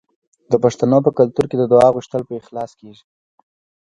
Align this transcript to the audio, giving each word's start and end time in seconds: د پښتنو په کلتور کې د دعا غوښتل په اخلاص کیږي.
د 0.51 0.53
پښتنو 0.63 0.97
په 1.05 1.11
کلتور 1.17 1.45
کې 1.49 1.55
د 1.59 1.63
دعا 1.73 1.87
غوښتل 1.95 2.21
په 2.25 2.33
اخلاص 2.41 2.71
کیږي. 2.79 3.03